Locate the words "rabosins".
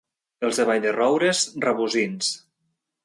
1.67-2.33